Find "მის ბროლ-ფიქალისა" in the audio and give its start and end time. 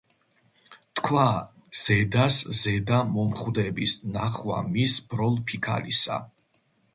4.73-6.19